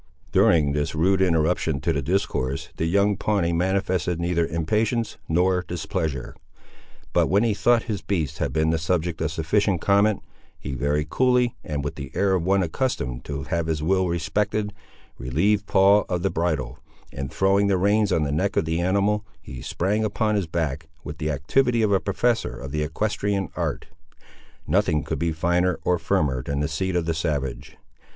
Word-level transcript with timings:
During 0.31 0.71
this 0.71 0.95
rude 0.95 1.21
interruption 1.21 1.79
to 1.81 1.93
the 1.93 2.01
discourse, 2.01 2.69
the 2.75 2.87
young 2.87 3.15
Pawnee 3.17 3.53
manifested 3.53 4.19
neither 4.19 4.47
impatience 4.47 5.19
nor 5.29 5.61
displeasure; 5.61 6.35
but 7.13 7.27
when 7.27 7.43
he 7.43 7.53
thought 7.53 7.83
his 7.83 8.01
beast 8.01 8.39
had 8.39 8.51
been 8.51 8.71
the 8.71 8.79
subject 8.79 9.21
of 9.21 9.31
sufficient 9.31 9.79
comment, 9.79 10.23
he 10.57 10.73
very 10.73 11.05
coolly, 11.07 11.55
and 11.63 11.83
with 11.83 11.93
the 11.97 12.09
air 12.15 12.33
of 12.33 12.41
one 12.41 12.63
accustomed 12.63 13.23
to 13.25 13.43
have 13.43 13.67
his 13.67 13.83
will 13.83 14.07
respected, 14.09 14.73
relieved 15.19 15.67
Paul 15.67 16.07
of 16.09 16.23
the 16.23 16.31
bridle, 16.31 16.79
and 17.13 17.31
throwing 17.31 17.67
the 17.67 17.77
reins 17.77 18.11
on 18.11 18.23
the 18.23 18.31
neck 18.31 18.57
of 18.57 18.65
the 18.65 18.81
animal, 18.81 19.23
he 19.39 19.61
sprang 19.61 20.03
upon 20.03 20.33
his 20.33 20.47
back, 20.47 20.87
with 21.03 21.19
the 21.19 21.29
activity 21.29 21.83
of 21.83 21.91
a 21.91 21.99
professor 21.99 22.57
of 22.57 22.71
the 22.71 22.81
equestrian 22.81 23.49
art. 23.55 23.85
Nothing 24.65 25.03
could 25.03 25.19
be 25.19 25.31
finer 25.31 25.77
or 25.83 25.99
firmer 25.99 26.41
than 26.41 26.59
the 26.59 26.67
seat 26.67 26.95
of 26.95 27.05
the 27.05 27.13
savage. 27.13 27.77